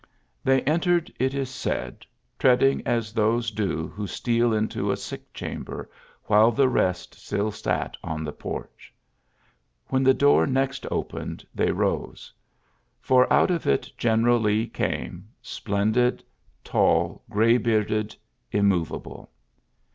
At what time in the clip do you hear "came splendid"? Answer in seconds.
14.65-16.23